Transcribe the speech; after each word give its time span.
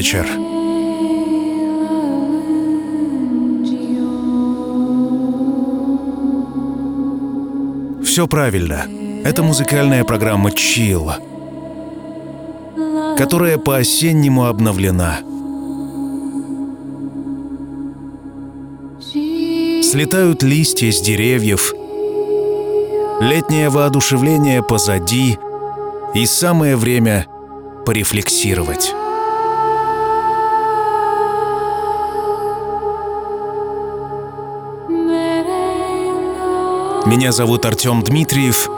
Вечер. 0.00 0.26
Все 8.02 8.26
правильно. 8.26 8.86
Это 9.24 9.42
музыкальная 9.42 10.04
программа 10.04 10.52
«Чил», 10.52 11.10
которая 13.18 13.58
по-осеннему 13.58 14.46
обновлена. 14.46 15.18
Слетают 19.82 20.42
листья 20.42 20.90
с 20.90 21.00
деревьев, 21.02 21.74
летнее 23.20 23.68
воодушевление 23.68 24.62
позади, 24.62 25.38
и 26.14 26.24
самое 26.24 26.76
время 26.76 27.26
порефлексировать. 27.84 28.94
Меня 37.10 37.32
зовут 37.32 37.66
Артем 37.66 38.04
Дмитриев. 38.04 38.70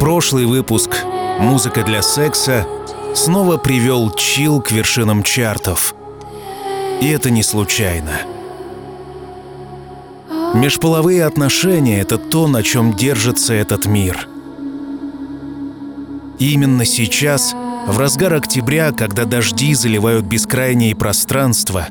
Прошлый 0.00 0.46
выпуск 0.46 0.96
«Музыка 1.38 1.82
для 1.82 2.00
секса» 2.00 2.66
снова 3.14 3.58
привел 3.58 4.10
чил 4.12 4.62
к 4.62 4.72
вершинам 4.72 5.22
чартов. 5.22 5.94
И 7.02 7.08
это 7.08 7.28
не 7.28 7.42
случайно. 7.42 8.22
Межполовые 10.54 11.26
отношения— 11.26 12.00
это 12.00 12.16
то, 12.16 12.48
на 12.48 12.62
чем 12.62 12.94
держится 12.94 13.52
этот 13.52 13.84
мир. 13.84 14.26
И 16.38 16.54
именно 16.54 16.86
сейчас, 16.86 17.52
в 17.88 17.98
разгар 17.98 18.32
октября, 18.32 18.92
когда 18.92 19.26
дожди 19.26 19.74
заливают 19.74 20.24
бескрайние 20.24 20.96
пространства, 20.96 21.88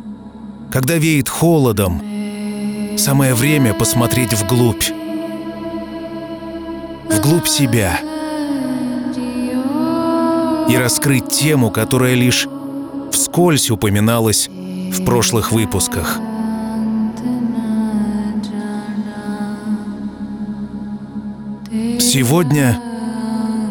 когда 0.72 0.96
веет 0.96 1.30
холодом, 1.30 2.02
Самое 3.00 3.34
время 3.34 3.74
посмотреть 3.74 4.34
вглубь. 4.34 4.84
Вглубь 7.10 7.48
себя. 7.48 7.98
И 10.70 10.76
раскрыть 10.76 11.30
тему, 11.30 11.72
которая 11.72 12.14
лишь 12.16 12.46
вскользь 13.14 13.72
упоминалась 13.72 14.50
в 14.50 15.06
прошлых 15.06 15.54
выпусках. 15.54 16.20
Сегодня 22.00 22.82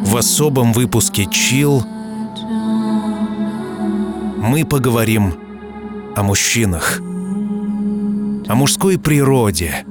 в 0.06 0.16
особом 0.16 0.72
выпуске 0.72 1.26
«Чил» 1.26 1.84
мы 4.38 4.64
поговорим 4.64 5.34
о 6.16 6.22
мужчинах 6.22 7.02
о 8.48 8.54
мужской 8.54 8.98
природе, 8.98 9.84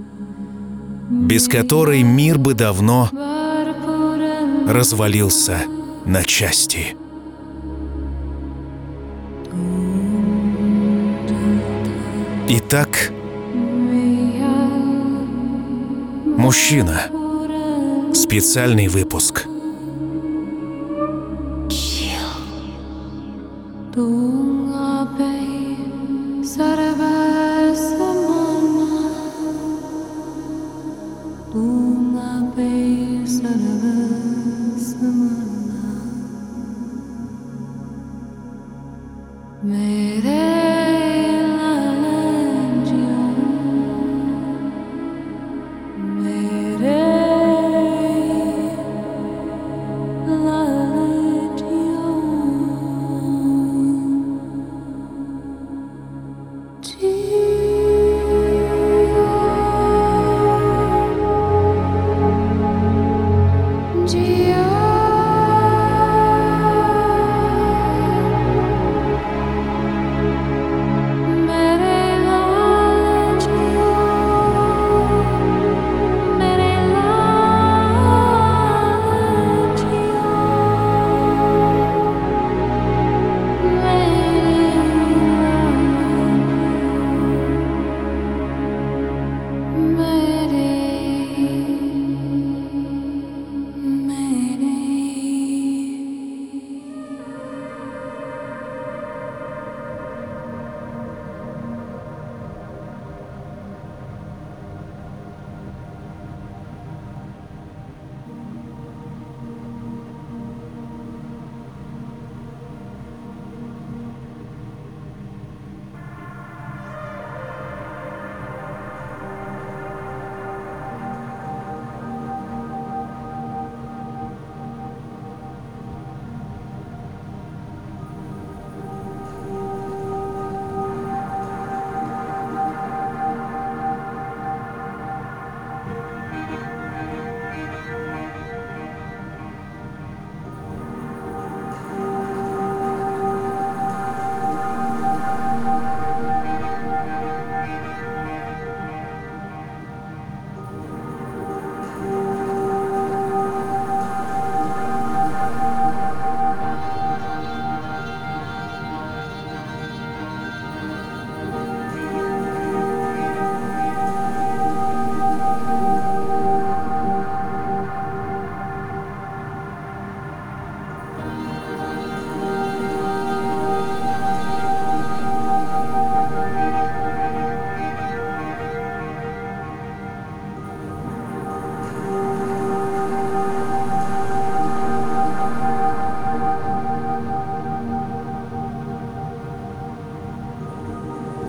без 1.10 1.48
которой 1.48 2.02
мир 2.04 2.40
бы 2.40 2.54
давно 2.56 3.10
развалился 4.68 5.60
на 6.06 6.24
части. 6.24 6.98
Итак, 12.50 13.12
мужчина. 16.38 17.10
Специальный 18.14 18.88
выпуск. 18.88 19.46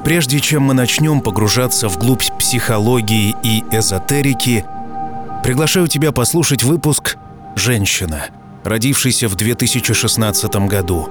Прежде 0.09 0.41
чем 0.41 0.63
мы 0.63 0.73
начнем 0.73 1.21
погружаться 1.21 1.87
вглубь 1.87 2.23
психологии 2.39 3.37
и 3.43 3.63
эзотерики, 3.71 4.65
приглашаю 5.45 5.87
тебя 5.87 6.13
послушать 6.13 6.63
выпуск 6.63 7.19
«Женщина», 7.57 8.29
родившийся 8.65 9.29
в 9.29 9.35
2016 9.35 10.67
году. 10.67 11.11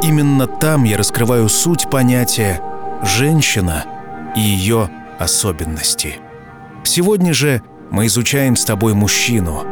Именно 0.00 0.46
там 0.46 0.84
я 0.84 0.96
раскрываю 0.96 1.48
суть 1.48 1.90
понятия 1.90 2.60
«женщина» 3.02 3.84
и 4.36 4.40
ее 4.40 4.90
особенности. 5.18 6.20
Сегодня 6.84 7.34
же 7.34 7.62
мы 7.90 8.06
изучаем 8.06 8.54
с 8.54 8.64
тобой 8.64 8.94
мужчину. 8.94 9.64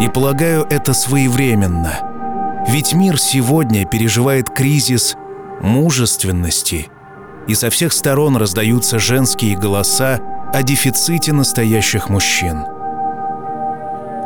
И 0.00 0.08
полагаю, 0.08 0.66
это 0.68 0.94
своевременно. 0.94 2.64
Ведь 2.66 2.92
мир 2.92 3.20
сегодня 3.20 3.86
переживает 3.86 4.50
кризис 4.50 5.14
мужественности– 5.60 6.88
и 7.46 7.54
со 7.54 7.70
всех 7.70 7.92
сторон 7.92 8.36
раздаются 8.36 8.98
женские 8.98 9.56
голоса 9.56 10.20
о 10.52 10.62
дефиците 10.62 11.32
настоящих 11.32 12.08
мужчин. 12.08 12.64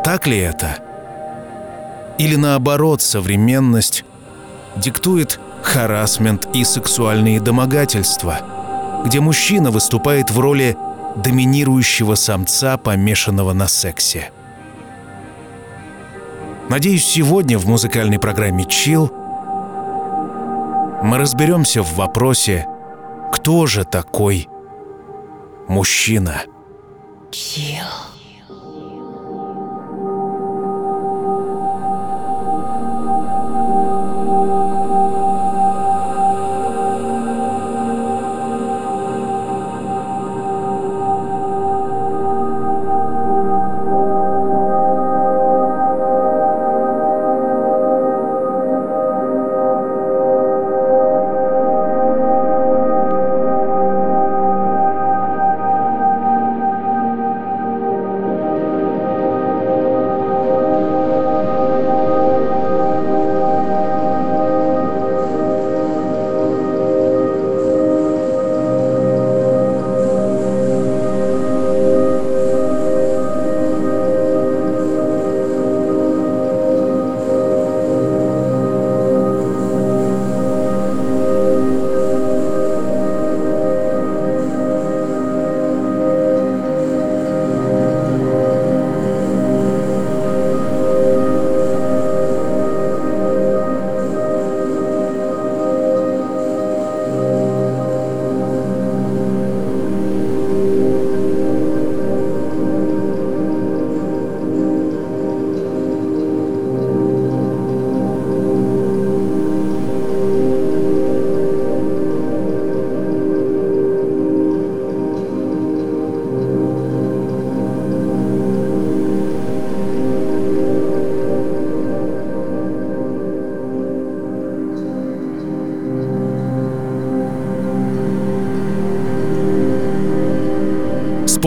Так 0.04 0.26
ли 0.26 0.38
это? 0.38 0.76
Или 2.18 2.36
наоборот, 2.36 3.02
современность 3.02 4.04
диктует 4.76 5.40
харасмент 5.62 6.46
и 6.54 6.64
сексуальные 6.64 7.40
домогательства, 7.40 8.40
где 9.04 9.20
мужчина 9.20 9.70
выступает 9.70 10.30
в 10.30 10.38
роли 10.38 10.76
доминирующего 11.16 12.14
самца, 12.16 12.76
помешанного 12.76 13.52
на 13.52 13.68
сексе. 13.68 14.30
Надеюсь, 16.68 17.04
сегодня 17.04 17.58
в 17.58 17.66
музыкальной 17.66 18.18
программе 18.18 18.64
«Чил» 18.64 19.12
мы 21.02 21.18
разберемся 21.18 21.82
в 21.82 21.94
вопросе, 21.94 22.66
кто 23.44 23.66
же 23.66 23.84
такой 23.84 24.48
мужчина? 25.68 26.44
Chill. 27.30 28.13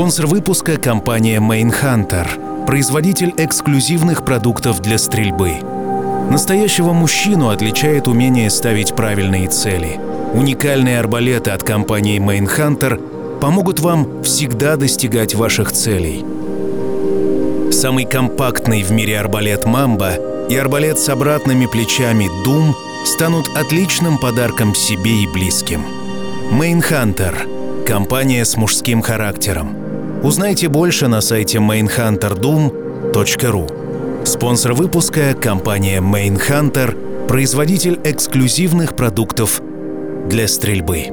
Спонсор 0.07 0.27
выпуска– 0.27 0.77
компания 0.81 1.41
Main 1.41 1.69
Hunter, 1.83 2.65
производитель 2.65 3.33
эксклюзивных 3.35 4.23
продуктов 4.23 4.79
для 4.79 4.97
стрельбы. 4.97 5.55
Настоящего 6.31 6.93
мужчину 6.93 7.49
отличает 7.49 8.07
умение 8.07 8.49
ставить 8.49 8.95
правильные 8.95 9.49
цели. 9.49 9.99
Уникальные 10.33 11.01
арбалеты 11.01 11.51
от 11.51 11.63
компании 11.63 12.21
Main 12.21 12.47
Hunter 12.47 13.39
помогут 13.41 13.81
вам 13.81 14.23
всегда 14.23 14.77
достигать 14.77 15.35
ваших 15.35 15.73
целей. 15.73 16.23
Самый 17.73 18.05
компактный 18.05 18.83
в 18.83 18.91
мире 18.91 19.19
арбалет 19.19 19.65
Мамба 19.65 20.13
и 20.49 20.55
арбалет 20.55 20.99
с 20.99 21.09
обратными 21.09 21.65
плечами 21.65 22.29
Doom 22.47 22.73
станут 23.05 23.49
отличным 23.57 24.19
подарком 24.19 24.73
себе 24.73 25.23
и 25.23 25.27
близким. 25.27 25.81
Hunter– 26.49 27.83
компания 27.85 28.45
с 28.45 28.55
мужским 28.55 29.01
характером– 29.01 29.75
Узнайте 30.27 30.67
больше 30.67 31.07
на 31.07 31.21
сайте 31.21 31.59
mainhunterdoom.ru. 31.59 34.25
Спонсор 34.25 34.73
выпуска– 34.73 35.33
компания 35.41 36.01
Mainhunter, 36.01 37.27
производитель 37.27 37.97
эксклюзивных 38.03 38.97
продуктов 38.97 39.61
для 40.27 40.49
стрельбы. 40.49 41.05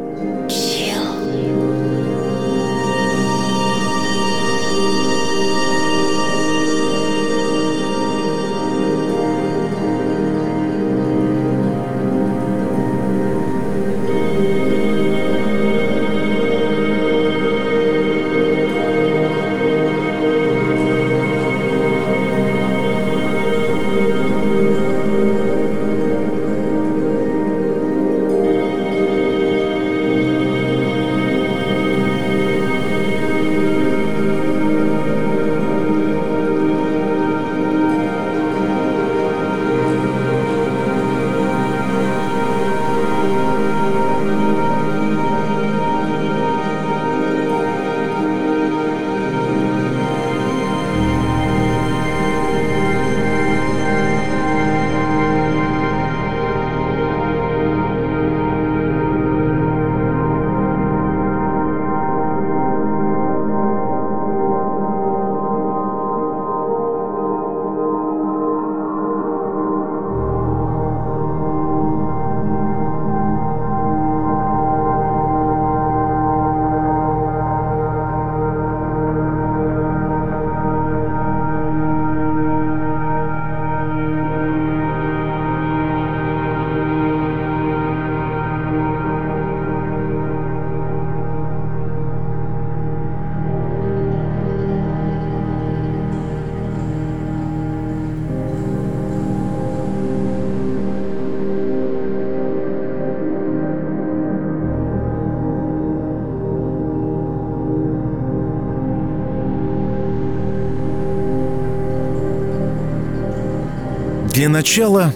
Для 114.44 114.50
начала 114.50 115.14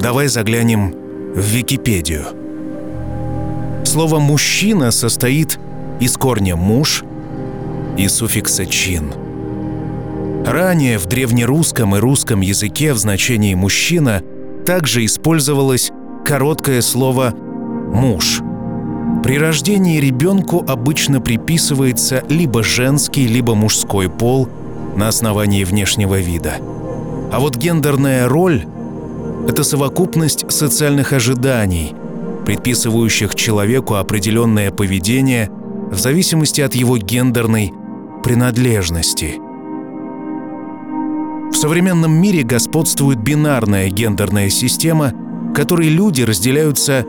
давай 0.00 0.26
заглянем 0.26 0.92
в 1.32 1.38
Википедию. 1.38 2.24
Слово 3.84 4.18
«мужчина» 4.18 4.90
состоит 4.90 5.60
из 6.00 6.16
корня 6.16 6.56
«муж» 6.56 7.04
и 7.96 8.08
суффикса 8.08 8.66
«чин». 8.66 9.12
Ранее 10.44 10.98
в 10.98 11.06
древнерусском 11.06 11.94
и 11.94 12.00
русском 12.00 12.40
языке 12.40 12.94
в 12.94 12.98
значении 12.98 13.54
«мужчина» 13.54 14.24
также 14.66 15.04
использовалось 15.04 15.92
короткое 16.26 16.82
слово 16.82 17.32
«муж». 17.92 18.40
При 19.22 19.38
рождении 19.38 20.00
ребенку 20.00 20.64
обычно 20.66 21.20
приписывается 21.20 22.24
либо 22.28 22.64
женский, 22.64 23.28
либо 23.28 23.54
мужской 23.54 24.10
пол 24.10 24.48
на 24.96 25.06
основании 25.06 25.62
внешнего 25.62 26.18
вида. 26.18 26.56
А 27.32 27.40
вот 27.40 27.56
гендерная 27.56 28.28
роль— 28.28 28.66
это 29.48 29.64
совокупность 29.64 30.44
социальных 30.52 31.14
ожиданий, 31.14 31.94
предписывающих 32.44 33.34
человеку 33.34 33.94
определенное 33.94 34.70
поведение 34.70 35.50
в 35.90 35.98
зависимости 35.98 36.60
от 36.60 36.74
его 36.74 36.98
гендерной 36.98 37.72
принадлежности. 38.22 39.40
В 41.50 41.56
современном 41.56 42.12
мире 42.12 42.42
господствует 42.42 43.18
бинарная 43.18 43.88
гендерная 43.88 44.50
система, 44.50 45.14
в 45.14 45.54
которой 45.54 45.88
люди 45.88 46.20
разделяются 46.20 47.06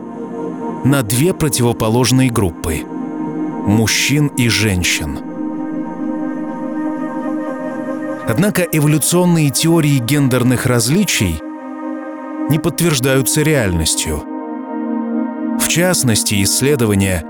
на 0.84 1.02
две 1.02 1.34
противоположные 1.34 2.30
группы– 2.30 2.78
мужчин 3.66 4.28
и 4.38 4.48
женщин. 4.48 5.33
Однако 8.26 8.62
эволюционные 8.62 9.50
теории 9.50 9.98
гендерных 9.98 10.64
различий 10.64 11.42
не 12.48 12.58
подтверждаются 12.58 13.42
реальностью. 13.42 14.22
В 15.60 15.68
частности, 15.68 16.42
исследования 16.42 17.22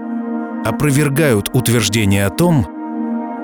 опровергают 0.65 1.51
утверждение 1.53 2.27
о 2.27 2.31
том, 2.31 2.67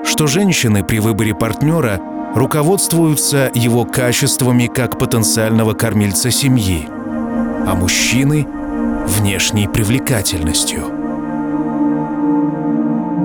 что 0.05 0.27
женщины 0.27 0.83
при 0.83 0.99
выборе 0.99 1.35
партнера 1.35 2.01
руководствуются 2.35 3.51
его 3.53 3.83
качествами 3.85 4.67
как 4.67 4.97
потенциального 4.97 5.73
кормильца 5.73 6.31
семьи, 6.31 6.87
а 6.87 7.75
мужчины– 7.75 8.47
внешней 9.07 9.67
привлекательностью. 9.67 10.83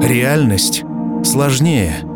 Реальность 0.02 0.84
сложнее– 1.22 2.00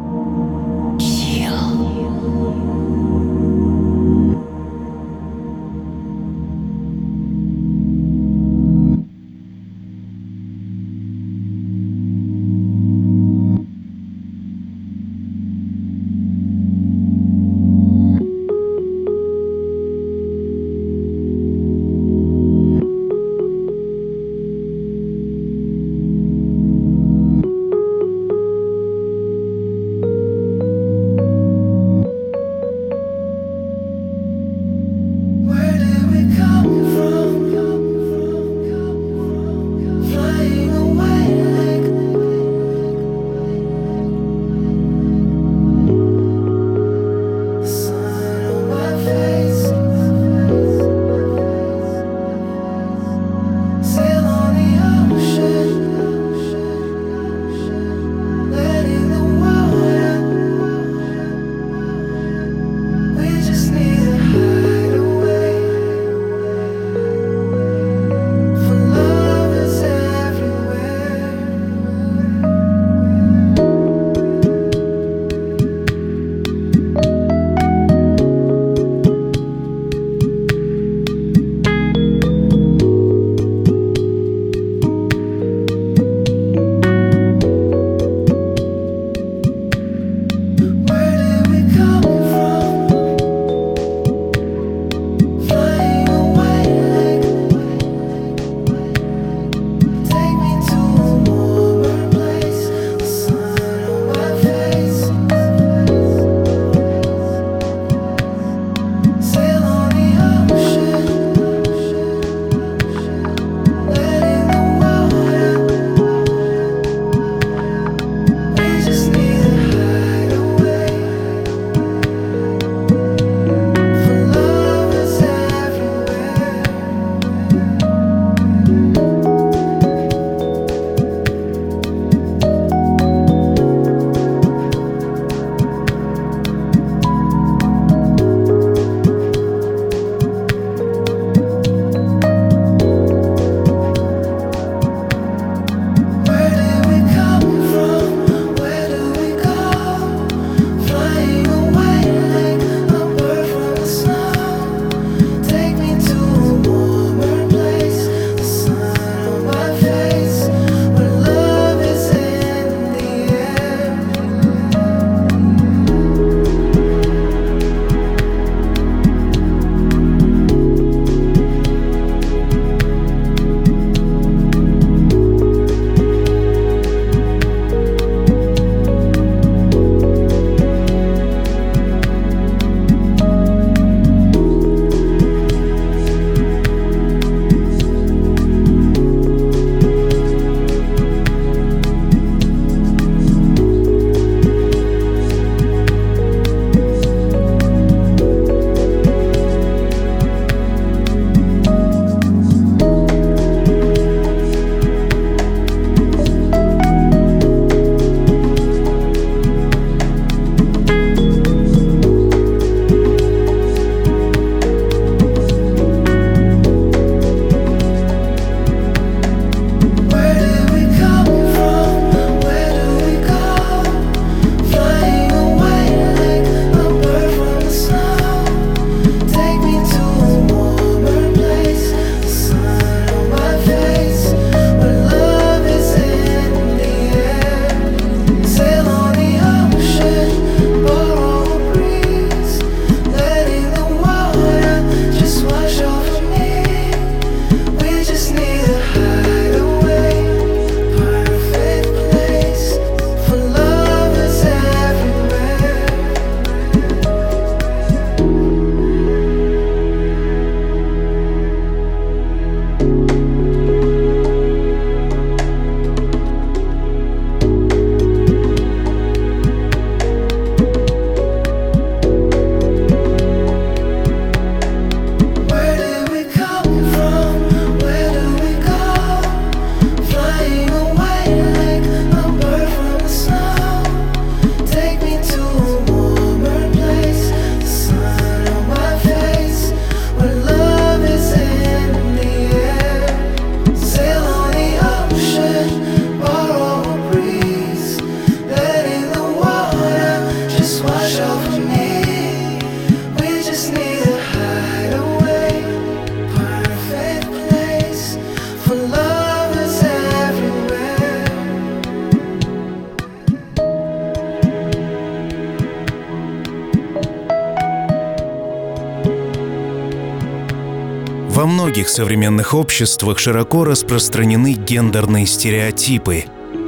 современных 321.90 322.54
обществах 322.54 323.18
широко 323.18 323.64
распространены 323.64 324.54
гендерные 324.54 325.26
стереотипы, 325.26 326.24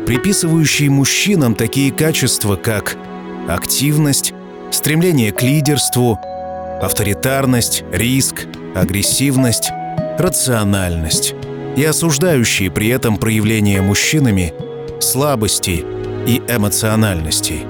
приписывающие 0.06 0.90
мужчинам 0.90 1.54
такие 1.54 1.92
качества, 1.92 2.56
как 2.56 2.96
активность, 3.48 4.35
стремление 4.70 5.32
к 5.32 5.42
лидерству, 5.42 6.18
авторитарность, 6.82 7.85
риск, 7.92 8.46
агрессивность, 8.74 9.70
рациональность 10.18 11.35
и 11.76 11.85
осуждающие 11.85 12.70
при 12.70 12.88
этом 12.88 13.16
проявления 13.16 13.80
мужчинами 13.80 14.52
слабости 15.00 15.85
и 16.26 16.42
эмоциональности. 16.48 17.62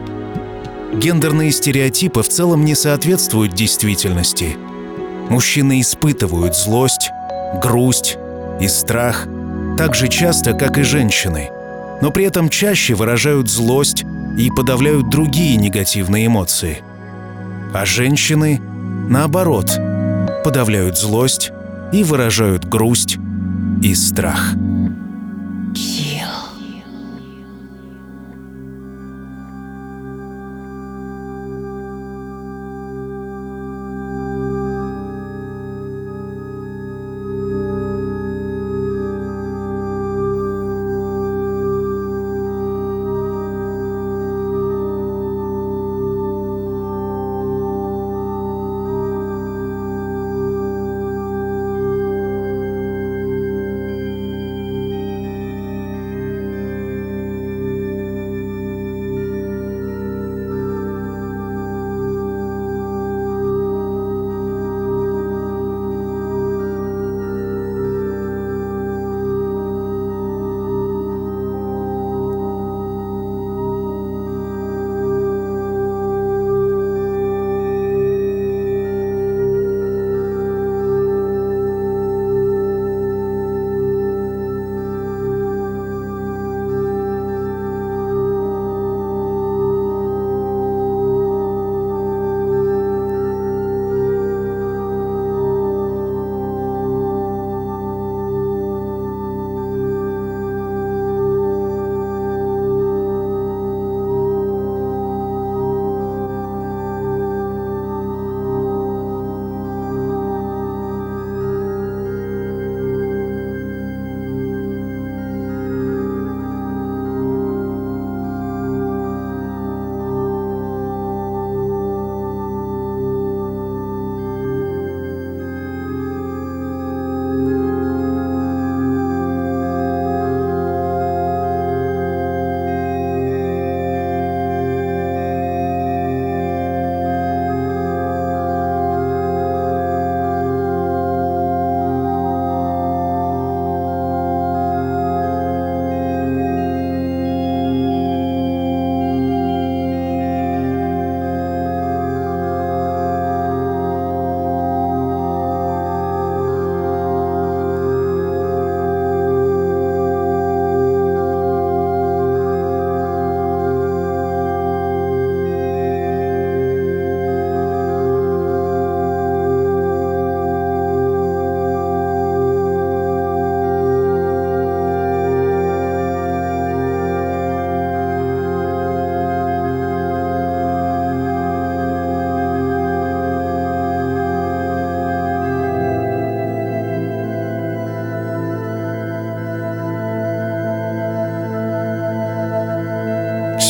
Гендерные 0.95 1.53
стереотипы 1.53 2.23
в 2.23 2.29
целом 2.29 2.65
не 2.65 2.75
соответствуют 2.75 3.55
действительности. 3.55 4.57
Мужчины 5.31 5.81
испытывают 5.81 6.55
злость, 6.55 7.12
грусть 7.61 8.19
и 8.61 8.69
страх 8.69 9.27
так 9.77 9.95
же 9.95 10.09
часто, 10.09 10.53
как 10.53 10.79
и 10.79 10.83
женщины, 10.83 11.51
но 12.01 12.11
при 12.11 12.25
этом 12.25 12.49
чаще 12.49 12.95
выражают 12.95 13.51
злость 13.51 14.05
и 14.39 14.51
подавляют 14.51 15.11
другие 15.11 15.57
негативные 15.57 16.27
эмоции. 16.27 16.83
А 17.75 17.85
женщины, 17.85 18.61
наоборот, 19.09 19.71
подавляют 20.45 20.99
злость 20.99 21.53
и 21.93 22.05
выражают 22.05 22.65
грусть 22.65 23.19
и 23.83 23.95
страх. 23.95 24.55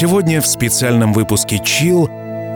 Сегодня 0.03 0.41
в 0.41 0.47
специальном 0.49 1.13
выпуске 1.13 1.61
«Чил» 1.61 2.09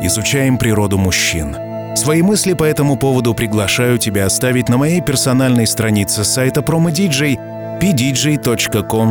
изучаем 0.03 0.59
природу 0.59 0.99
мужчин. 0.99 1.55
Свои 1.95 2.21
мысли 2.21 2.55
по 2.55 2.65
этому 2.65 2.97
поводу 2.97 3.35
приглашаю 3.35 3.99
тебя 3.99 4.27
оставить 4.27 4.69
на 4.69 4.79
моей 4.79 5.01
персональной 5.01 5.69
странице 5.69 6.25
сайта 6.25 6.61
PromoDJ 6.61 7.79
pdj.com 7.81 9.11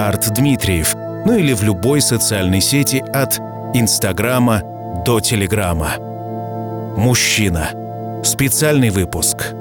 artdmitriev, 0.00 1.22
ну 1.24 1.38
или 1.38 1.52
в 1.52 1.62
любой 1.62 2.00
социальной 2.00 2.60
сети 2.60 3.04
от 3.12 3.38
Инстаграма 3.72 4.60
до 5.06 5.20
Телеграма. 5.20 5.90
Мужчина. 6.96 7.70
Специальный 8.24 8.90
выпуск. 8.90 9.54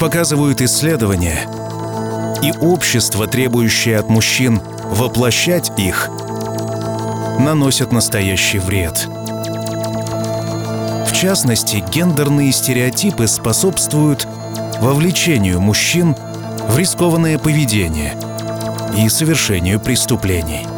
Показывают 0.00 0.62
исследования, 0.62 1.46
и 2.42 2.52
общество, 2.58 3.26
требующее 3.26 3.98
от 3.98 4.08
мужчин 4.08 4.60
воплощать 4.84 5.70
их, 5.76 6.08
наносят 7.38 7.92
настоящий 7.92 8.58
вред. 8.58 9.06
В 11.06 11.12
частности, 11.12 11.84
гендерные 11.92 12.50
стереотипы 12.50 13.28
способствуют 13.28 14.26
вовлечению 14.80 15.60
мужчин 15.60 16.16
в 16.66 16.78
рискованное 16.78 17.38
поведение 17.38 18.14
и 18.96 19.06
совершению 19.10 19.80
преступлений. 19.80 20.69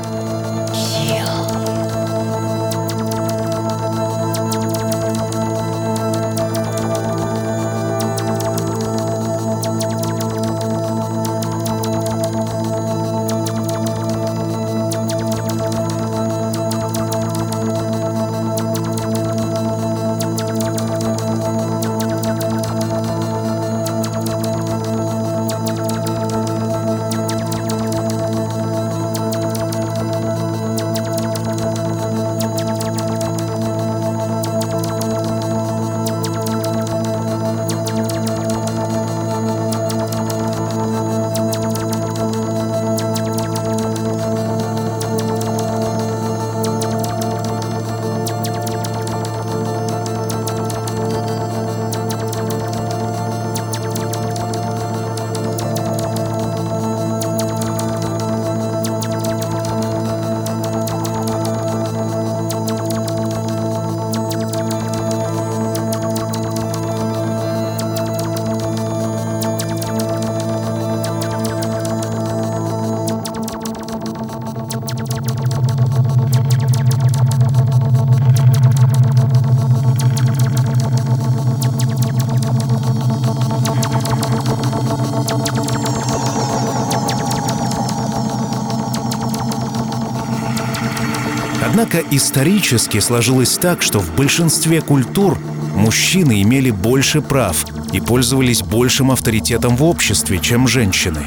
Однако 91.93 92.17
исторически 92.17 93.01
сложилось 93.01 93.59
так, 93.59 93.83
что 93.83 93.99
в 93.99 94.15
большинстве 94.17 94.81
культур 94.81 95.39
мужчины 95.75 96.41
имели 96.41 96.71
больше 96.71 97.21
прав 97.21 97.67
и 97.93 98.01
пользовались 98.01 98.63
большим 98.63 99.11
авторитетом 99.11 99.77
в 99.77 99.85
обществе, 99.85 100.39
чем 100.39 100.67
женщины. 100.67 101.21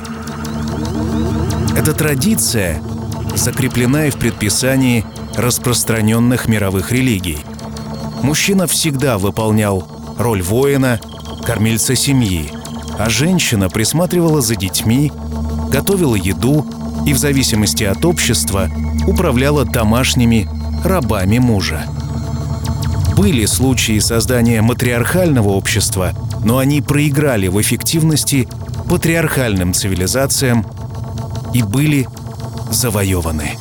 Эта 1.78 1.94
традиция 1.94 2.82
закреплена 3.36 4.08
и 4.08 4.10
в 4.10 4.16
предписании 4.16 5.06
распространенных 5.36 6.48
мировых 6.48 6.92
религий. 6.92 7.38
Мужчина 8.24 8.66
всегда 8.66 9.20
выполнял 9.20 9.88
роль 10.18 10.42
воина, 10.42 11.00
кормильца 11.46 11.96
семьи, 11.96 12.50
а 12.98 13.08
женщина 13.10 13.70
присматривала 13.70 14.42
за 14.42 14.56
детьми, 14.56 15.12
готовила 15.70 16.16
еду 16.16 16.66
и 17.06 17.14
в 17.14 17.20
зависимости 17.20 17.84
от 17.84 18.04
общества 18.04 18.68
управляла 19.08 19.66
домашними 19.66 20.48
рабами 20.84 21.40
мужа. 21.40 21.86
Были 23.16 23.46
случаи 23.46 24.00
создания 24.00 24.62
матриархального 24.62 25.50
общества, 25.50 26.12
но 26.44 26.58
они 26.58 26.82
проиграли 26.82 27.48
в 27.48 27.60
эффективности 27.62 28.48
патриархальным 28.90 29.74
цивилизациям 29.74 30.66
и 31.54 31.64
были 31.64 32.08
завоеваны. 32.70 33.52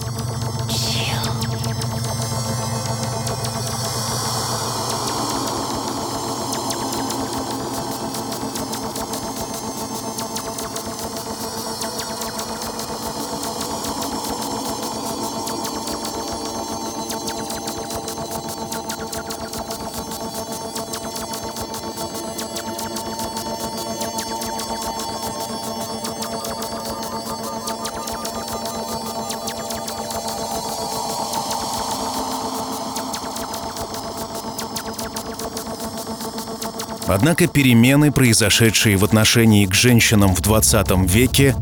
Однако 37.14 37.46
перемены, 37.46 38.10
произошедшие 38.10 38.96
в 38.96 39.04
отношении 39.04 39.66
к 39.66 39.72
женщинам 39.72 40.34
в 40.34 40.40
20 40.40 41.08
веке, 41.08 41.54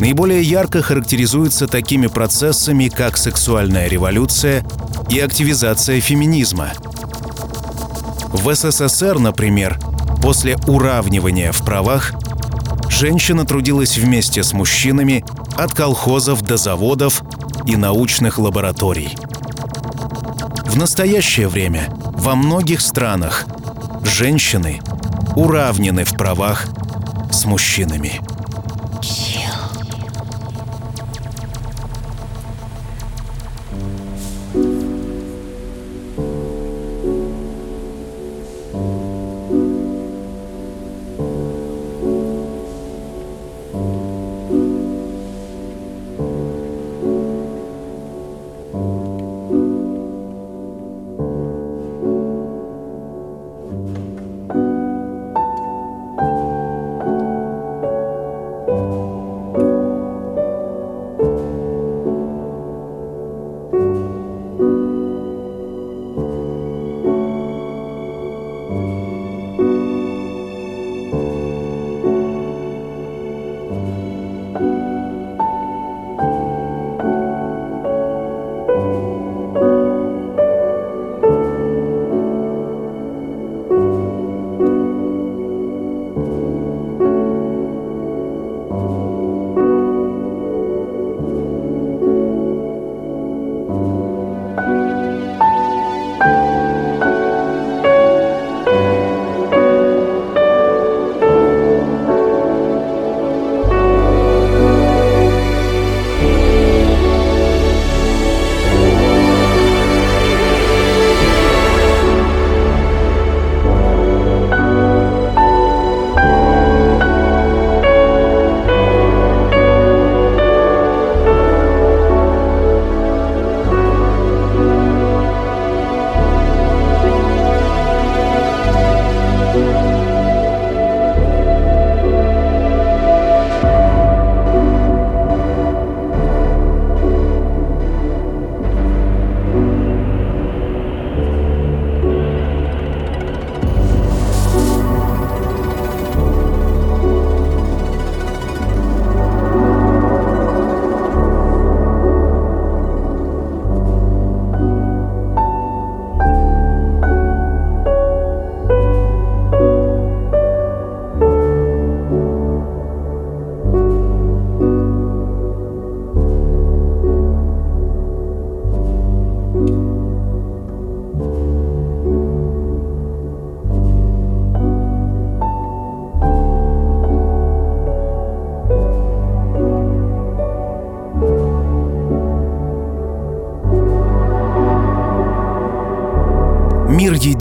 наиболее 0.00 0.42
ярко 0.42 0.80
характеризуются 0.80 1.66
такими 1.66 2.06
процессами, 2.06 2.88
как 2.88 3.18
сексуальная 3.18 3.86
революция 3.86 4.64
и 5.10 5.18
активизация 5.20 6.00
феминизма. 6.00 6.72
В 8.32 8.54
СССР, 8.54 9.18
например, 9.18 9.78
после 10.22 10.56
уравнивания 10.66 11.52
в 11.52 11.62
правах, 11.66 12.14
женщина 12.88 13.44
трудилась 13.44 13.98
вместе 13.98 14.42
с 14.42 14.54
мужчинами 14.54 15.22
от 15.54 15.74
колхозов 15.74 16.40
до 16.40 16.56
заводов 16.56 17.22
и 17.66 17.76
научных 17.76 18.38
лабораторий. 18.38 19.18
В 20.64 20.78
настоящее 20.78 21.48
время 21.48 21.92
во 22.14 22.34
многих 22.34 22.80
странах– 22.80 23.44
женщины 24.08 24.80
уравнены 25.36 26.04
в 26.04 26.16
правах 26.16 26.66
с 27.30 27.44
мужчинами. 27.44 28.20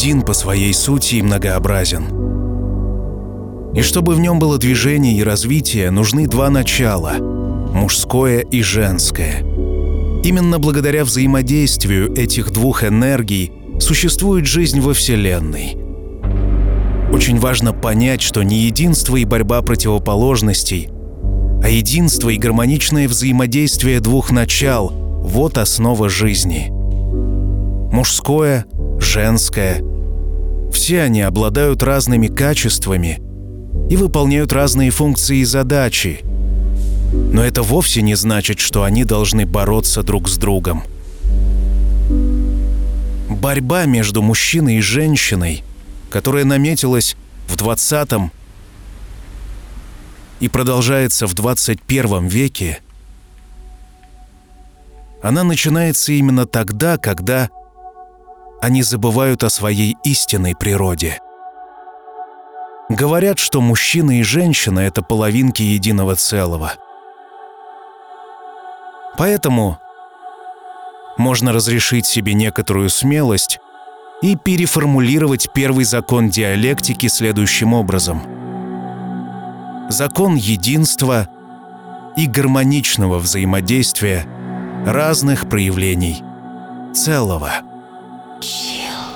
Един 0.08 0.22
по 0.22 0.34
своей 0.34 0.74
сути 0.74 1.16
и 1.16 1.22
многообразен. 1.22 2.06
И 3.74 3.82
чтобы 3.82 4.16
в 4.16 4.22
нем 4.22 4.40
было 4.40 4.58
движение 4.58 5.18
и 5.18 5.24
развитие, 5.24 5.92
нужны 5.92 6.28
два 6.28 6.50
начала– 6.50 7.18
мужское 7.74 8.40
и 8.40 8.62
женское. 8.62 9.44
Именно 10.24 10.60
благодаря 10.60 11.04
взаимодействию 11.04 12.14
этих 12.16 12.52
двух 12.52 12.86
энергий 12.86 13.52
существует 13.82 14.46
жизнь 14.46 14.80
во 14.80 14.94
Вселенной. 14.94 15.78
Очень 17.12 17.40
важно 17.40 17.74
понять, 17.74 18.22
что 18.22 18.44
не 18.44 18.60
единство 18.60 19.18
и 19.18 19.26
борьба 19.26 19.62
противоположностей, 19.62 20.90
а 21.62 21.68
единство 21.68 22.30
и 22.30 22.38
гармоничное 22.38 23.10
взаимодействие 23.10 24.00
двух 24.00 24.32
начал– 24.32 24.90
вот 25.22 25.58
основа 25.58 26.08
жизни. 26.08 26.70
Мужское, 27.92 28.66
женское– 29.00 29.84
все 30.72 31.02
они 31.02 31.22
обладают 31.22 31.84
разными 31.84 32.28
качествами– 32.28 33.20
и 33.90 33.96
выполняют 33.96 34.52
разные 34.52 34.92
функции 34.92 35.38
и 35.38 35.46
задачи. 35.46 36.22
Но 37.32 37.44
это 37.44 37.64
вовсе 37.64 38.02
не 38.02 38.16
значит, 38.16 38.60
что 38.60 38.84
они 38.84 39.06
должны 39.06 39.46
бороться 39.46 40.04
друг 40.04 40.28
с 40.28 40.38
другом. 40.38 40.84
Борьба 43.30 43.86
между 43.86 44.22
мужчиной 44.22 44.78
и 44.78 44.82
женщиной, 44.82 45.64
которая 46.10 46.44
наметилась 46.44 47.16
в 47.48 47.56
20 47.56 48.32
и 50.40 50.50
продолжается 50.50 51.28
в 51.28 51.34
21 51.34 52.28
веке, 52.28 52.80
она 55.24 55.44
начинается 55.44 56.12
именно 56.12 56.46
тогда, 56.46 56.98
когда 56.98 57.50
они 58.62 58.84
забывают 58.84 59.44
о 59.44 59.50
своей 59.50 59.98
истинной 60.04 60.56
природе– 60.56 61.20
Говорят, 62.90 63.38
что 63.38 63.60
мужчина 63.60 64.20
и 64.20 64.24
женщина— 64.24 64.80
это 64.82 65.02
половинки 65.02 65.62
единого 65.62 66.16
целого. 66.16 66.74
Поэтому 69.18 69.78
можно 71.18 71.52
разрешить 71.52 72.06
себе 72.06 72.34
некоторую 72.34 72.90
смелость 72.90 73.60
и 74.22 74.38
переформулировать 74.38 75.50
первый 75.54 75.84
закон 75.84 76.30
диалектики 76.30 77.08
следующим 77.08 77.74
образом. 77.74 78.22
Закон 79.90 80.36
единства 80.36 81.28
и 82.16 82.26
гармоничного 82.26 83.20
взаимодействия 83.20 84.26
разных 84.86 85.50
проявлений 85.50 86.24
целого. 86.94 87.52
Chill. 88.42 89.07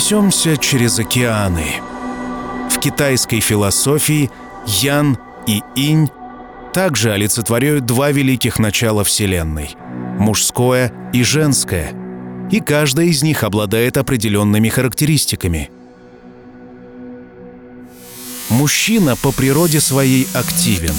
Перенесемся 0.00 0.56
через 0.56 0.98
океаны. 0.98 1.74
В 2.70 2.78
китайской 2.78 3.40
философии 3.40 4.30
Ян 4.66 5.18
и 5.46 5.62
Инь 5.76 6.08
также 6.72 7.12
олицетворяют 7.12 7.84
два 7.84 8.10
великих 8.10 8.58
начала 8.58 9.04
Вселенной– 9.04 9.76
мужское 10.18 10.90
и 11.12 11.22
женское, 11.22 11.92
и 12.50 12.60
каждая 12.60 13.06
из 13.08 13.22
них 13.22 13.42
обладает 13.42 13.98
определенными 13.98 14.70
характеристиками. 14.70 15.70
Мужчина 18.48 19.16
по 19.16 19.32
природе 19.32 19.80
своей 19.80 20.26
активен, 20.32 20.94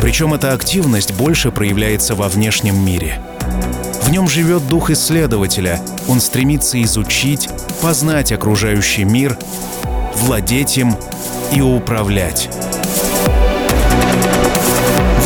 причем 0.00 0.32
эта 0.32 0.54
активность 0.54 1.12
больше 1.12 1.50
проявляется 1.50 2.14
во 2.14 2.30
внешнем 2.30 2.82
мире– 2.82 3.20
в 4.04 4.10
нем 4.10 4.28
живет 4.28 4.66
дух 4.68 4.90
исследователя. 4.90 5.80
Он 6.08 6.20
стремится 6.20 6.80
изучить, 6.82 7.48
познать 7.80 8.32
окружающий 8.32 9.04
мир, 9.04 9.38
владеть 10.16 10.76
им 10.76 10.94
и 11.52 11.62
управлять. 11.62 12.50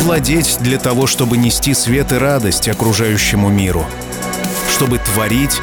Владеть 0.03 0.57
для 0.61 0.79
того, 0.79 1.07
чтобы 1.07 1.37
нести 1.37 1.73
свет 1.73 2.13
и 2.13 2.15
радость 2.15 2.69
окружающему 2.69 3.49
миру, 3.49 3.85
чтобы 4.69 4.97
творить 4.97 5.61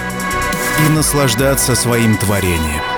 и 0.86 0.92
наслаждаться 0.92 1.74
своим 1.74 2.18
творением. 2.18 2.95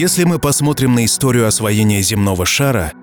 Если 0.00 0.24
мы 0.24 0.38
посмотрим 0.38 0.94
на 0.94 1.04
историю 1.04 1.46
освоения 1.46 2.00
земного 2.00 2.46
шара, 2.46 2.94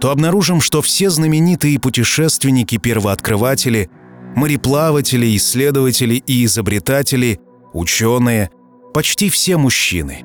то 0.00 0.12
обнаружим, 0.12 0.60
что 0.60 0.82
все 0.82 1.10
знаменитые 1.10 1.80
путешественники, 1.80 2.78
первооткрыватели, 2.78 3.90
мореплаватели, 4.36 5.36
исследователи 5.36 6.14
и 6.14 6.44
изобретатели, 6.44 7.40
ученые, 7.72 8.50
почти 8.94 9.30
все 9.30 9.56
мужчины. 9.56 10.22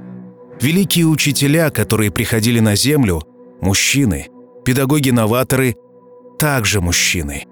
Великие 0.62 1.08
учителя, 1.08 1.72
которые 1.72 2.12
приходили 2.12 2.60
на 2.60 2.76
Землю, 2.76 3.24
мужчины, 3.60 4.28
педагоги-новаторы, 4.64 5.78
также 6.38 6.80
мужчины. 6.80 7.46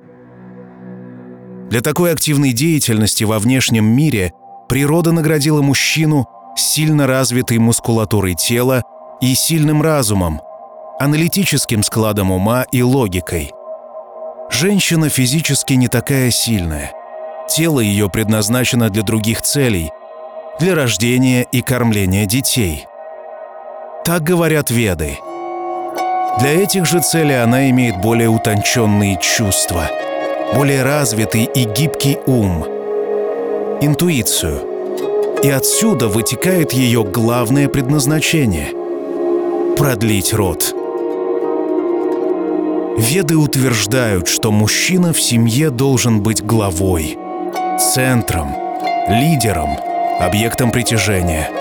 Для 1.72 1.82
такой 1.82 2.12
активной 2.12 2.54
деятельности 2.54 3.24
во 3.24 3.40
внешнем 3.40 3.86
мире 3.86 4.34
природа 4.70 5.14
наградила 5.14 5.64
мужчину 5.64 6.28
сильно 6.60 7.08
развитой 7.08 7.58
мускулатурой 7.58 8.36
тела 8.36 8.84
и 9.22 9.34
сильным 9.36 9.82
разумом, 9.82 10.42
аналитическим 11.00 11.84
складом 11.84 12.32
ума 12.32 12.66
и 12.72 12.82
логикой. 12.82 13.52
Женщина 14.50 15.10
физически 15.10 15.74
не 15.74 15.88
такая 15.88 16.32
сильная. 16.32 16.94
Тело 17.50 17.80
ее 17.80 18.10
предназначено 18.10 18.90
для 18.90 19.04
других 19.04 19.42
целей, 19.42 19.92
для 20.60 20.76
рождения 20.76 21.44
и 21.44 21.62
кормления 21.62 22.26
детей. 22.26 22.88
Так 24.04 24.24
говорят 24.24 24.70
веды. 24.72 25.20
Для 26.40 26.64
этих 26.64 26.86
же 26.86 27.02
целей 27.02 27.42
она 27.42 27.70
имеет 27.70 28.00
более 28.00 28.30
утонченные 28.30 29.20
чувства, 29.20 29.90
более 30.54 30.84
развитый 30.84 31.44
и 31.44 31.64
гибкий 31.66 32.18
ум, 32.26 32.64
интуицию. 33.82 34.77
И 35.44 35.50
отсюда 35.50 36.08
вытекает 36.08 36.74
ее 36.74 37.04
главное 37.04 37.70
предназначение– 37.70 38.70
продлить 39.78 40.34
род. 40.34 40.74
Веды 42.98 43.38
утверждают, 43.38 44.28
что 44.28 44.52
мужчина 44.52 45.14
в 45.14 45.22
семье 45.22 45.70
должен 45.70 46.22
быть 46.22 46.44
главой, 46.44 47.20
центром, 47.80 48.56
лидером, 49.08 49.78
объектом 50.20 50.72
притяжения. 50.72 51.52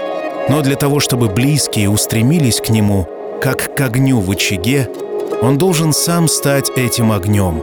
Но 0.49 0.63
для 0.63 0.77
того, 0.77 0.99
чтобы 0.99 1.29
близкие 1.29 1.91
устремились 1.91 2.63
к 2.63 2.71
нему, 2.71 3.07
как 3.43 3.75
к 3.75 3.81
огню 3.83 4.21
в 4.21 4.31
очаге, 4.31 4.89
он 5.43 5.59
должен 5.59 5.93
сам 5.93 6.29
стать 6.29 6.71
этим 6.77 7.13
огнем 7.13 7.63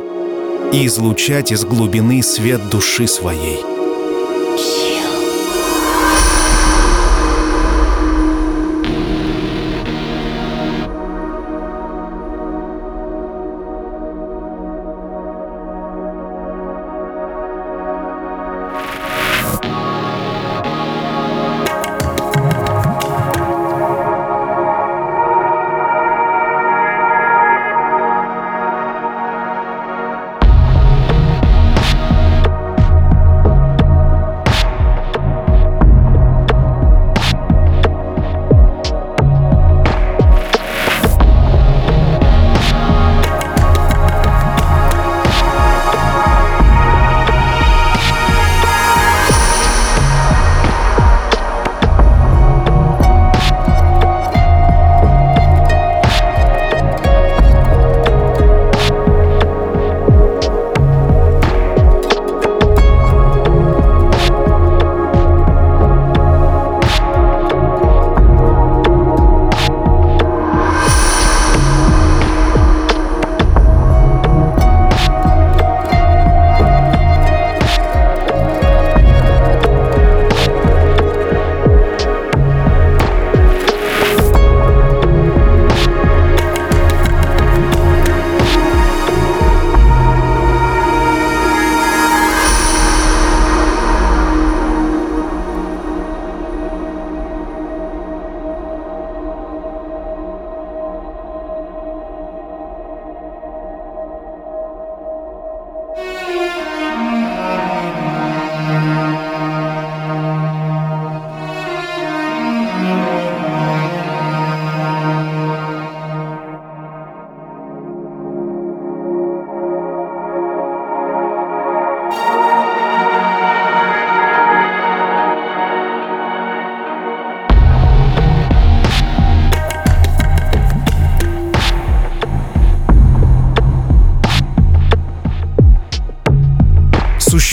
и 0.71 0.85
излучать 0.85 1.51
из 1.51 1.65
глубины 1.65 2.21
свет 2.21 2.69
души 2.69 3.07
своей– 3.07 3.59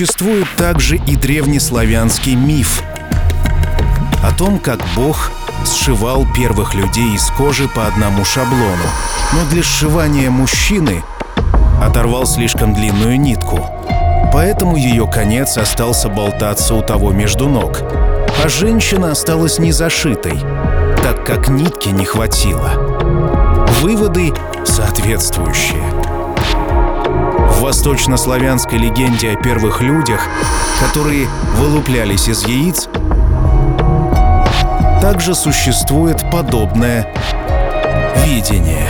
Существует 0.00 0.46
также 0.56 0.96
и 0.96 1.14
древнеславянский 1.14 2.34
миф 2.34 2.82
о 4.24 4.32
том, 4.32 4.58
как 4.58 4.78
Бог 4.96 5.30
сшивал 5.66 6.26
первых 6.34 6.72
людей 6.72 7.14
из 7.14 7.28
кожи 7.36 7.68
по 7.68 7.86
одному 7.86 8.24
шаблону, 8.24 8.86
но 9.34 9.44
для 9.50 9.62
сшивания 9.62 10.30
мужчины 10.30 11.04
оторвал 11.84 12.24
слишком 12.24 12.72
длинную 12.72 13.20
нитку. 13.20 13.60
Поэтому 14.32 14.76
ее 14.76 15.06
конец 15.06 15.58
остался 15.58 16.08
болтаться 16.08 16.74
у 16.76 16.80
того 16.80 17.12
между 17.12 17.46
ног, 17.46 17.82
а 18.42 18.48
женщина 18.48 19.10
осталась 19.10 19.58
незашитой, 19.58 20.40
так 21.02 21.26
как 21.26 21.48
нитки 21.48 21.90
не 21.90 22.06
хватило. 22.06 22.70
Выводы 23.82 24.32
соответствующие– 24.64 25.84
в 27.60 27.62
восточнославянской 27.62 28.78
легенде 28.78 29.32
о 29.32 29.36
первых 29.36 29.82
людях, 29.82 30.26
которые 30.80 31.28
вылуплялись 31.58 32.26
из 32.26 32.46
яиц, 32.46 32.88
также 35.02 35.34
существует 35.34 36.24
подобное 36.32 37.06
видение. 38.24 38.88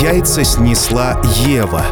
Яйца 0.00 0.42
снесла 0.42 1.20
Ева. 1.44 1.84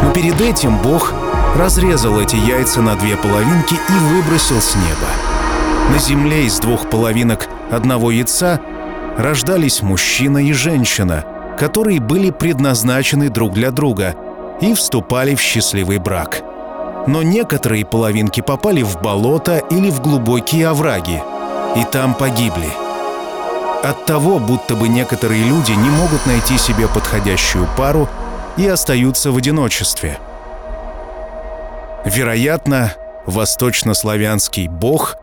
Но 0.00 0.12
перед 0.12 0.40
этим 0.40 0.78
Бог 0.78 1.12
разрезал 1.56 2.20
эти 2.20 2.36
яйца 2.36 2.80
на 2.82 2.94
две 2.94 3.16
половинки 3.16 3.74
и 3.74 4.14
выбросил 4.14 4.60
с 4.60 4.76
неба. 4.76 5.90
На 5.92 5.98
земле 5.98 6.46
из 6.46 6.60
двух 6.60 6.88
половинок 6.88 7.48
одного 7.72 8.12
яйца 8.12 8.60
рождались 9.18 9.82
мужчина 9.82 10.38
и 10.38 10.52
женщина, 10.52 11.24
которые 11.58 12.00
были 12.00 12.30
предназначены 12.30 13.28
друг 13.28 13.52
для 13.52 13.72
друга 13.72 14.14
и 14.60 14.72
вступали 14.74 15.34
в 15.34 15.40
счастливый 15.40 15.98
брак. 15.98 16.42
Но 17.06 17.22
некоторые 17.22 17.84
половинки 17.84 18.40
попали 18.40 18.82
в 18.82 19.00
болото 19.02 19.58
или 19.70 19.90
в 19.90 20.00
глубокие 20.00 20.68
овраги, 20.68 21.20
и 21.76 21.84
там 21.90 22.14
погибли. 22.14 22.68
От 23.82 24.06
того, 24.06 24.38
будто 24.38 24.74
бы 24.74 24.88
некоторые 24.88 25.42
люди 25.44 25.72
не 25.72 25.90
могут 25.90 26.24
найти 26.26 26.56
себе 26.56 26.86
подходящую 26.86 27.68
пару 27.76 28.08
и 28.56 28.66
остаются 28.66 29.32
в 29.32 29.36
одиночестве. 29.36 30.18
Вероятно, 32.04 32.94
восточнославянский 33.26 34.68
бог, 34.68 35.16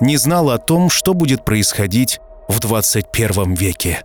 не 0.00 0.18
знал 0.18 0.50
о 0.50 0.58
том, 0.58 0.90
что 0.90 1.14
будет 1.14 1.44
происходить 1.44 2.20
в 2.48 2.60
21 2.60 3.54
веке. 3.54 4.04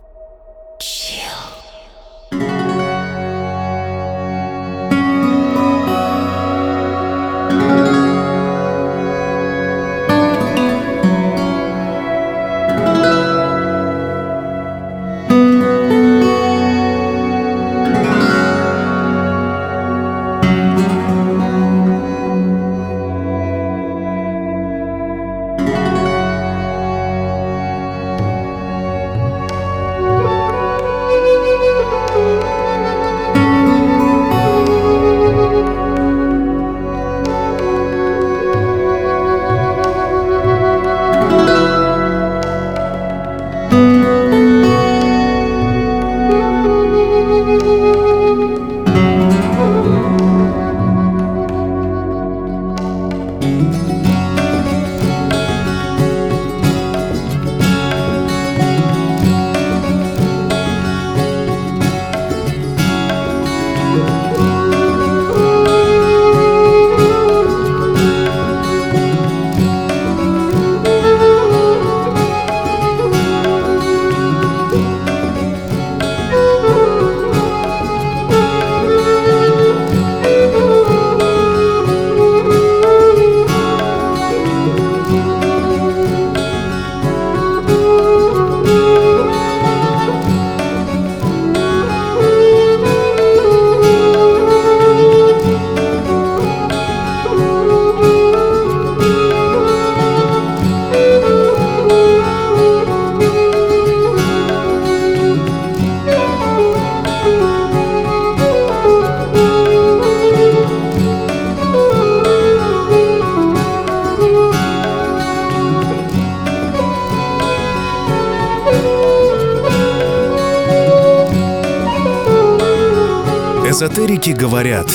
Эзотерики 123.72 124.32
говорят, 124.32 124.88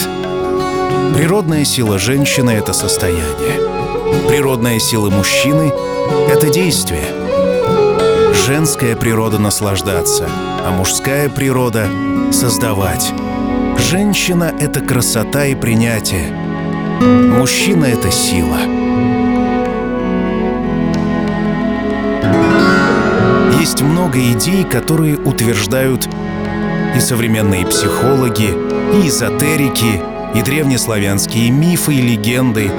природная 1.15 1.65
сила 1.65 1.97
женщины— 1.97 2.51
это 2.51 2.73
состояние, 2.73 3.57
природная 4.29 4.77
сила 4.77 5.09
мужчины— 5.09 5.73
это 6.31 6.51
действие. 6.51 7.07
Женская 8.45 8.95
природа— 8.95 9.39
наслаждаться, 9.39 10.29
а 10.63 10.69
мужская 10.69 11.27
природа— 11.27 11.87
создавать. 12.31 13.11
Женщина— 13.89 14.53
это 14.59 14.81
красота 14.81 15.47
и 15.47 15.55
принятие. 15.55 16.29
Мужчина— 17.01 17.85
это 17.85 18.11
сила. 18.11 18.59
Есть 23.59 23.81
много 23.81 24.19
идей, 24.19 24.63
которые 24.65 25.17
утверждают 25.17 26.07
и 26.95 26.99
современные 26.99 27.65
психологи, 27.65 28.66
и 28.93 29.07
эзотерики, 29.07 30.01
и 30.35 30.41
древнеславянские 30.41 31.51
мифы 31.51 31.95
и 31.95 32.01
легенды. 32.01 32.71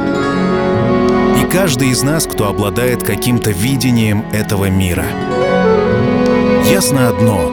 И 1.40 1.50
каждый 1.50 1.90
из 1.90 2.02
нас, 2.02 2.26
кто 2.26 2.48
обладает 2.48 3.02
каким-то 3.02 3.50
видением 3.50 4.24
этого 4.32 4.70
мира. 4.70 5.04
Ясно 6.70 7.08
одно. 7.08 7.52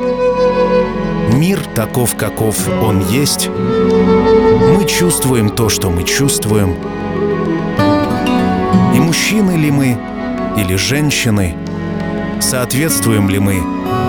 Мир 1.34 1.60
таков, 1.74 2.16
каков 2.16 2.56
он 2.82 3.00
есть. 3.08 3.50
Мы 3.50 4.86
чувствуем 4.88 5.50
то, 5.50 5.70
что 5.70 5.90
мы 5.90 6.04
чувствуем. 6.04 6.76
И 8.96 9.00
мужчины 9.00 9.52
ли 9.52 9.72
мы, 9.72 9.98
или 10.58 10.76
женщины, 10.76 11.56
соответствуем 12.40 13.30
ли 13.30 13.40
мы 13.40 13.56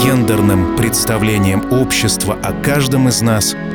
гендерным 0.05 0.77
представлениям 0.77 1.73
общества 1.73 2.39
о 2.43 2.53
каждом 2.53 3.09
из 3.09 3.21
нас– 3.23 3.57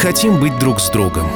хотим 0.00 0.40
быть 0.40 0.58
друг 0.58 0.80
с 0.80 0.88
другом. 0.88 1.26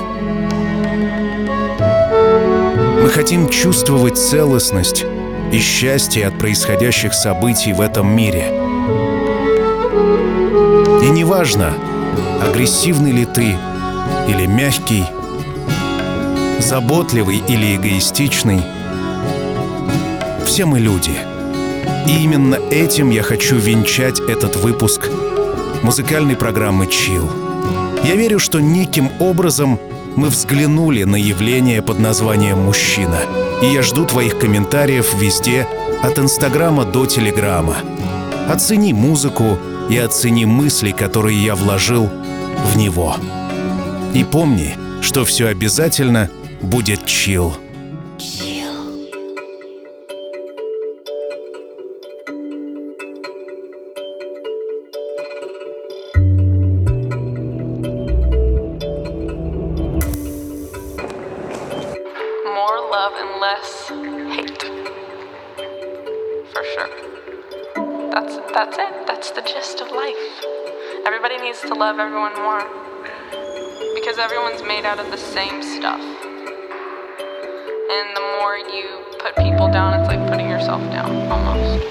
Мы 3.02 3.10
хотим 3.10 3.50
чувствовать 3.50 4.16
целостность 4.16 5.04
и 5.52 5.58
счастье 5.58 6.26
от 6.26 6.38
происходящих 6.38 7.12
событий 7.12 7.74
в 7.74 7.82
этом 7.82 8.08
мире. 8.16 8.48
И 11.02 11.10
неважно, 11.10 11.74
агрессивный 12.42 13.12
ли 13.12 13.26
ты 13.26 13.54
или 14.28 14.46
мягкий, 14.46 15.04
заботливый 16.58 17.42
или 17.46 17.76
эгоистичный, 17.76 18.62
все 20.46 20.64
мы 20.64 20.80
люди. 20.80 21.12
И 22.08 22.24
именно 22.24 22.54
этим 22.70 23.10
я 23.10 23.22
хочу 23.22 23.56
венчать 23.56 24.20
этот 24.20 24.56
выпуск 24.56 25.10
музыкальной 25.82 26.36
программы 26.36 26.86
«Chill». 26.86 27.43
Я 28.05 28.16
верю, 28.16 28.38
что 28.38 28.61
неким 28.61 29.11
образом 29.18 29.80
мы 30.16 30.28
взглянули 30.28 31.05
на 31.05 31.16
явление 31.16 31.80
под 31.82 31.98
названием 31.98 32.59
«мужчина». 32.59 33.18
И 33.62 33.66
я 33.66 33.82
жду 33.82 34.05
твоих 34.05 34.38
комментариев 34.38 35.14
везде, 35.18 35.66
от 36.02 36.18
Инстаграма 36.18 36.84
до 36.84 37.07
Телеграма. 37.07 37.76
Оцени 38.46 38.92
музыку 38.92 39.59
и 39.88 39.96
оцени 39.96 40.44
мысли, 40.44 40.90
которые 40.90 41.42
я 41.42 41.55
вложил 41.55 42.11
в 42.72 42.76
него. 42.76 43.16
И 44.12 44.22
помни, 44.22 44.76
что 45.00 45.24
все 45.24 45.46
обязательно 45.46 46.28
будет 46.61 47.07
чил. 47.07 47.55
The 75.14 75.20
same 75.20 75.62
stuff. 75.62 76.00
And 76.00 76.16
the 78.16 78.22
more 78.40 78.58
you 78.58 79.04
put 79.20 79.36
people 79.36 79.68
down, 79.68 80.00
it's 80.00 80.08
like 80.08 80.26
putting 80.28 80.50
yourself 80.50 80.82
down, 80.90 81.30
almost. 81.30 81.84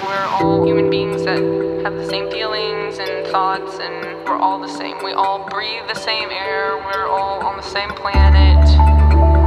We're 0.00 0.28
all 0.30 0.64
human 0.64 0.90
beings 0.90 1.24
that 1.24 1.40
have 1.82 1.96
the 1.96 2.06
same 2.08 2.30
feelings 2.30 3.00
and 3.00 3.26
thoughts, 3.26 3.80
and 3.80 4.24
we're 4.28 4.38
all 4.38 4.60
the 4.60 4.68
same. 4.68 5.02
We 5.02 5.12
all 5.12 5.48
breathe 5.48 5.88
the 5.88 5.96
same 5.96 6.30
air, 6.30 6.76
we're 6.76 7.08
all 7.08 7.44
on 7.44 7.56
the 7.56 7.64
same 7.64 7.90
planet. 7.90 8.64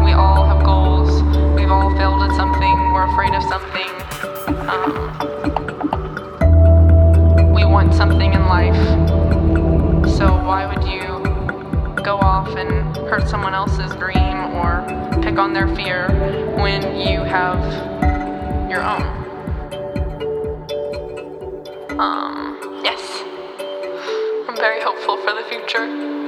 We 0.03 0.11
all 0.11 0.45
have 0.45 0.65
goals. 0.65 1.23
We've 1.55 1.71
all 1.71 1.89
failed 1.95 2.21
at 2.23 2.36
something, 2.36 2.91
we're 2.91 3.07
afraid 3.13 3.34
of 3.34 3.43
something. 3.43 3.88
Um, 4.67 5.13
we 7.53 7.63
want 7.63 7.93
something 7.93 8.34
in 8.34 8.45
life. 8.47 8.75
So 10.17 10.36
why 10.43 10.65
would 10.65 10.82
and 12.50 12.96
hurt 13.08 13.28
someone 13.28 13.54
else's 13.54 13.94
dream 13.96 14.38
or 14.56 14.84
pick 15.22 15.38
on 15.38 15.54
their 15.54 15.68
fear 15.76 16.10
when 16.58 16.82
you 16.96 17.24
have 17.24 17.60
your 18.70 18.82
own. 18.84 19.02
Um, 22.00 22.82
yes. 22.84 23.02
I'm 24.50 24.56
very 24.56 24.82
hopeful 24.82 25.18
for 25.18 25.34
the 25.34 25.44
future. 25.50 26.22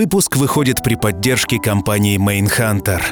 Выпуск 0.00 0.36
выходит 0.36 0.82
при 0.82 0.94
поддержке 0.94 1.58
компании 1.58 2.18
Mainhunter. 2.18 3.02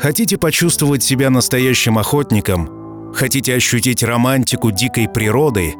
Хотите 0.00 0.36
почувствовать 0.36 1.04
себя 1.04 1.30
настоящим 1.30 1.98
охотником? 1.98 3.12
Хотите 3.14 3.54
ощутить 3.54 4.02
романтику 4.02 4.72
дикой 4.72 5.08
природы? 5.08 5.76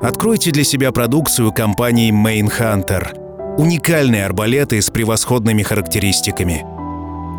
Откройте 0.00 0.52
для 0.52 0.62
себя 0.62 0.92
продукцию 0.92 1.52
компании 1.52 2.12
Mainhunter. 2.12 3.58
Уникальные 3.58 4.24
арбалеты 4.24 4.80
с 4.80 4.88
превосходными 4.88 5.64
характеристиками. 5.64 6.64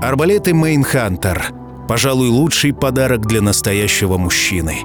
Арбалеты 0.06 0.52
Mainhunter– 0.52 1.42
пожалуй, 1.88 2.28
лучший 2.28 2.74
подарок 2.74 3.26
для 3.26 3.42
настоящего 3.42 4.18
мужчины. 4.18 4.82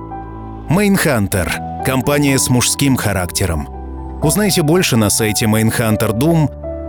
Mainhunter– 0.70 1.82
компания 1.84 2.38
с 2.38 2.50
мужским 2.50 2.94
характером. 2.94 3.68
Узнайте 4.22 4.62
больше 4.62 4.96
на 4.96 5.10
сайте 5.10 5.46